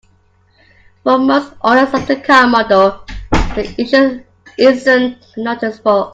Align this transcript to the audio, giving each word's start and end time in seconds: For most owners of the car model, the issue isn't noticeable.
For 1.03 1.19
most 1.19 1.53
owners 1.61 1.93
of 1.93 2.07
the 2.07 2.15
car 2.15 2.47
model, 2.47 3.05
the 3.53 3.71
issue 3.77 4.23
isn't 4.57 5.17
noticeable. 5.37 6.09